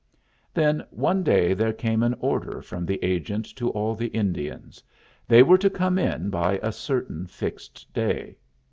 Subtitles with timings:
[0.51, 4.81] Then one day there came an order from the agent to all the Indians:
[5.27, 8.37] they were to come in by a certain fixed day.